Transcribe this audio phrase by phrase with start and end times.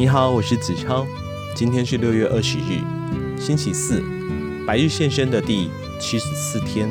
[0.00, 1.06] 你好，我是子超。
[1.54, 2.80] 今天是六月二十日，
[3.38, 4.02] 星期四，
[4.66, 5.68] 白日献身的第
[6.00, 6.88] 七十四天。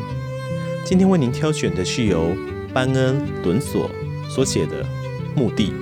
[0.85, 2.37] 今天为您挑选的是由
[2.71, 3.89] 班恩·伦索
[4.29, 4.83] 所写的
[5.35, 5.73] 《目的》，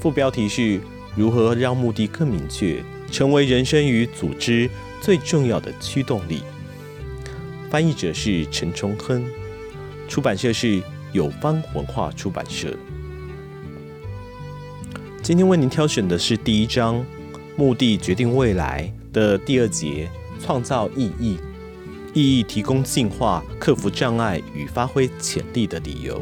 [0.00, 0.80] 副标题是
[1.14, 4.70] 如何让目的更明确，成为人生与组织
[5.02, 6.40] 最重要的驱动力。
[7.68, 9.22] 翻译者是陈崇亨，
[10.08, 12.74] 出版社是友邦文化出版社。
[15.24, 17.02] 今天为您挑选的是第一章
[17.56, 20.06] “目的决定未来”的第二节
[20.38, 21.38] “创造意义”。
[22.12, 26.20] 意义提供进化、克服障碍与发挥潜力的理由。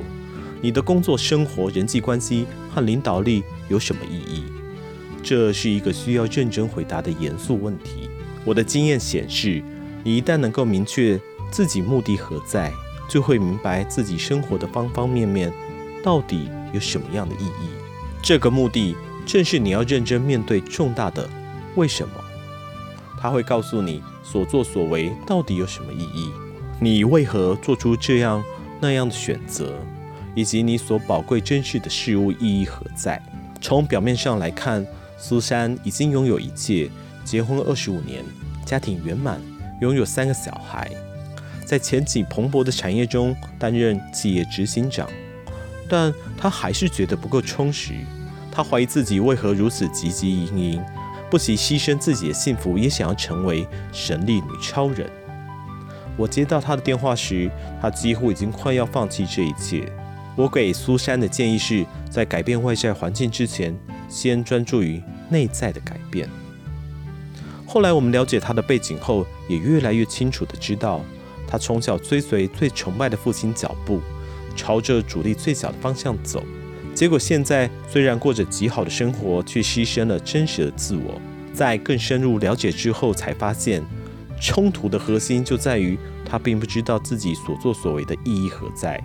[0.60, 4.44] 你的工作、生活、人际关系和领导力有什么意义？
[5.20, 8.08] 这是一个需要认真回答的严肃问题。
[8.44, 9.60] 我的经验显示，
[10.04, 12.72] 你一旦能够明确自己目的何在，
[13.10, 15.52] 就会明白自己生活的方方面面
[16.04, 17.81] 到底有什么样的意义。
[18.22, 21.28] 这个目的正是你要认真面对重大的
[21.74, 22.14] 为什么。
[23.20, 26.30] 它会告诉你所作所为到底有什么意义，
[26.80, 28.42] 你为何做出这样
[28.80, 29.74] 那样的选择，
[30.34, 33.20] 以及你所宝贵珍视的事物意义何在。
[33.60, 34.84] 从表面上来看，
[35.18, 36.88] 苏珊已经拥有一切，
[37.24, 38.24] 结婚二十五年，
[38.64, 39.40] 家庭圆满，
[39.80, 40.90] 拥有三个小孩，
[41.64, 45.08] 在前景蓬勃的产业中担任企业执行长。
[45.92, 47.92] 但他还是觉得不够充实。
[48.50, 50.84] 他怀疑自己为何如此汲汲营营，
[51.30, 55.06] 不惜牺牲自己的幸福，也想要成为神力女超人。
[56.16, 59.86] 我接到他的电话时，他几乎已经快要放弃这一切。
[60.34, 66.26] 我给苏珊的建议是在改变外在环境之前，先专注于内在的改变。
[67.66, 71.02] 后来我们了解他的背景后，也越来越清楚地知道，
[71.46, 74.00] 他从小追随最崇拜的父亲脚步。
[74.52, 76.44] 朝着主力最小的方向走，
[76.94, 81.20] 结果现在虽然过着极好的生活，却牺牲了真实的自我。
[81.52, 83.82] 在更深入了解之后，才发现
[84.40, 89.02] 冲突的核心就在于他并不知道自己所作所为的意义何在。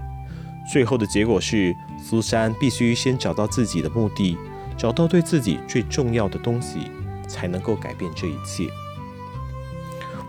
[0.72, 4.38] 最后的结果是，苏珊必须先找到自己的目的，
[4.77, 6.91] 找到对自己最重要的东西，
[7.27, 8.69] 才能够改变这一切。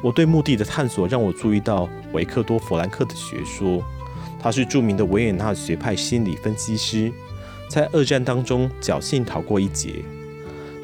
[0.00, 3.82] 我对目的的探索让我注意到维克多·弗兰克的学说。
[4.38, 7.12] 他是著名的维也纳学派心理分析师，
[7.68, 10.04] 在二战当中侥幸逃过一劫。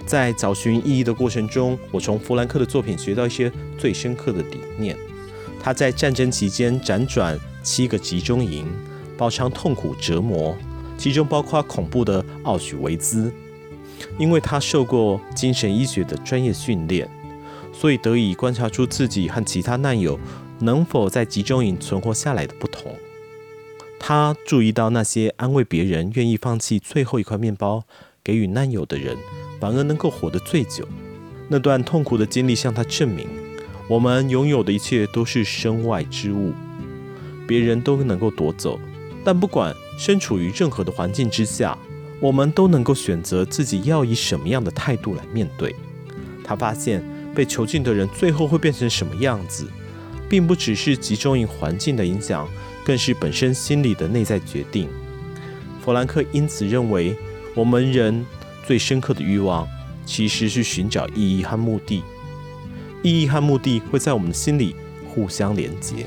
[0.06, 4.96] 在找寻意义的过程中，我从弗兰克的作品学到一些最深刻的理念。
[5.62, 8.66] 他在战争期间辗转七个集中营，
[9.16, 10.54] 饱尝痛苦折磨，
[10.98, 13.32] 其中包括恐怖的奥许维兹。
[14.18, 17.08] 因为他受过精神医学的专业训练，
[17.72, 20.20] 所以得以观察出自己和其他难友
[20.58, 22.94] 能否在集中营存活下来的不同。
[24.06, 27.84] 他注意到那些安慰别人、愿意放弃最后一块面包
[28.22, 29.16] 给予难友的人，
[29.58, 30.86] 反而能够活得最久。
[31.48, 33.26] 那段痛苦的经历向他证明，
[33.88, 36.52] 我们拥有的一切都是身外之物，
[37.48, 38.78] 别人都能够夺走。
[39.24, 41.78] 但不管身处于任何的环境之下，
[42.20, 45.74] 我们都能够选择自己要以什么样的态度来面对。
[46.44, 47.02] 他发现，
[47.34, 49.66] 被囚禁的人最后会变成什么样子，
[50.28, 52.46] 并不只是集中营环境的影响。
[52.84, 54.88] 更是本身心理的内在决定。
[55.82, 57.16] 弗兰克因此认为，
[57.54, 58.24] 我们人
[58.66, 59.66] 最深刻的欲望
[60.04, 62.02] 其实是寻找意义和目的。
[63.02, 64.74] 意义和目的会在我们心里
[65.08, 66.06] 互相连接。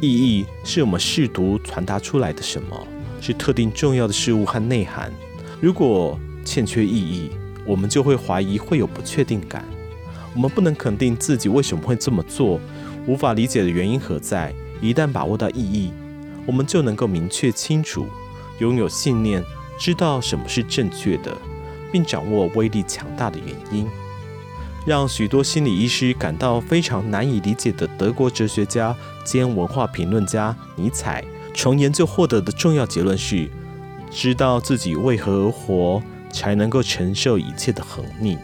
[0.00, 2.86] 意义是我们试图传达出来的什么，
[3.20, 5.12] 是特定重要的事物和内涵。
[5.60, 7.30] 如果欠缺意义，
[7.64, 9.64] 我们就会怀疑，会有不确定感。
[10.34, 12.60] 我们不能肯定自己为什么会这么做，
[13.06, 14.52] 无法理解的原因何在。
[14.84, 15.90] 一旦把握到意义，
[16.44, 18.06] 我们就能够明确清楚，
[18.58, 19.42] 拥有信念，
[19.80, 21.34] 知道什么是正确的，
[21.90, 23.88] 并掌握威力强大的原因。
[24.84, 31.24] 让许多心理医师感到非常难以理解的德国哲学家兼文化评论家尼采，
[31.54, 33.48] 从研究获得的重要结论是：
[34.10, 38.36] 知道自己为何而活，才能够承受一切的横逆。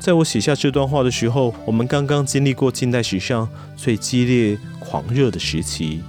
[0.00, 6.02] 在我写下这段话的时候，我们刚刚经历过近代史上最激烈、狂热的时期。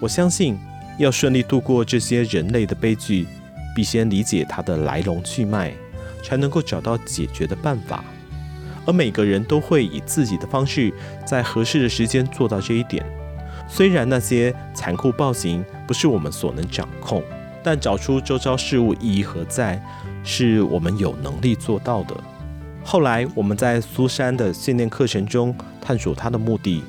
[0.00, 0.58] 我相信，
[0.96, 3.26] 要顺利度过这些人类的悲剧，
[3.76, 5.74] 必先理解它的来龙去脉，
[6.22, 8.02] 才能够找到解决的办法。
[8.86, 10.90] 而每个人都会以自己的方式，
[11.26, 13.04] 在合适的时间做到这一点。
[13.68, 17.22] 虽然那些残酷暴行不是我们所能掌控，
[17.62, 19.82] 但找出周遭事物意义何在，
[20.22, 22.14] 是我们有能力做到的。
[22.86, 26.82] 后来，我们在苏珊的训练课程中探索她的目的，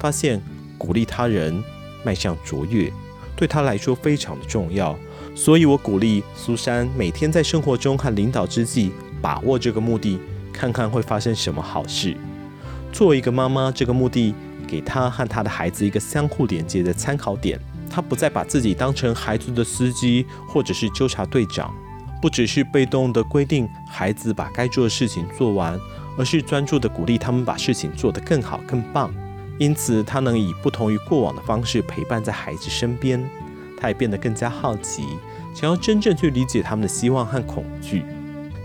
[0.00, 0.42] 发现
[0.78, 1.62] 鼓励他人
[2.02, 2.90] 迈向卓越，
[3.36, 4.98] 对她来说非常的重要。
[5.34, 10.18] 所以我鼓励苏珊每天在生活中和领导之际，把握这个目的，
[10.50, 12.16] 看看会发生什么好事。
[12.90, 14.34] 作为一个妈妈，这个目的
[14.66, 17.60] 给她和她的孩子一个相互连接的参考点。
[17.90, 21.72] 她不再把自己当成孩子的司机，或者是纠察队长，
[22.24, 25.78] 不只是被动的规定孩子把该做的事情做完，
[26.16, 29.14] 而是专注的鼓励他们把事情做得更好、更棒。
[29.58, 33.22] 因此，他能以不同于过往的方式陪伴在孩子身边。
[33.78, 35.02] 他也变得更加好奇，
[35.54, 38.02] 想要真正去理解他们的希望和恐惧。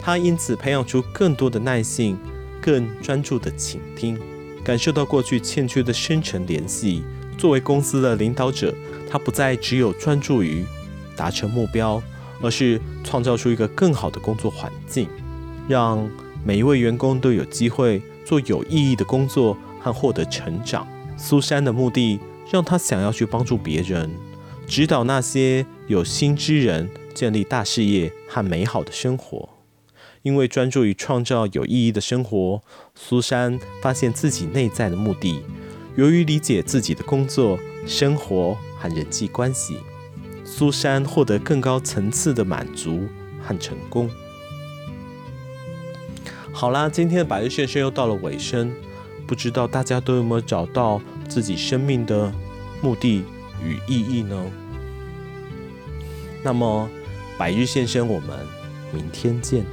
[0.01, 2.17] 他因此培养出更多的耐性。
[2.61, 4.17] 更专注的倾听，
[4.63, 7.03] 感受到过去欠缺的深层联系。
[7.37, 8.73] 作为公司的领导者，
[9.09, 10.63] 他不再只有专注于
[11.13, 12.01] 达成目标，
[12.41, 15.07] 而是创造出一个更好的工作环境，
[15.67, 16.09] 让
[16.43, 20.87] 每一位员工都有机会做有意义的工作和获得成长。
[21.17, 22.19] 苏珊的目的
[22.51, 24.09] 让他想要去帮助别人，
[24.67, 29.49] 指导那些有心之人建立大事业和美好的生活。
[30.21, 32.61] 因为专注于创造有意义的生活，
[32.93, 35.41] 苏珊发现自己内在的目的。
[35.95, 39.77] 由于理解自己的工作、生活和人际关系，
[40.51, 43.07] 苏珊获得更高层次的满足
[43.39, 44.09] 和成功。
[46.51, 48.73] 好啦，今天的百日献身又到了尾声，
[49.27, 50.99] 不知道大家都有没有找到
[51.29, 52.33] 自己生命的
[52.81, 53.23] 目的
[53.63, 54.43] 与意义呢？
[56.43, 56.89] 那么，
[57.37, 58.39] 百日献身，我们
[58.91, 59.63] 明天见。